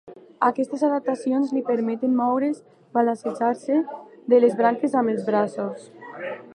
Aquestes 0.45 0.85
adaptacions 0.87 1.51
li 1.57 1.61
permeten 1.67 2.15
moure's 2.21 2.63
balancejant-se 2.99 3.79
de 4.35 4.43
les 4.47 4.59
branques 4.63 5.01
amb 5.03 5.15
els 5.17 5.29
braços. 5.33 5.91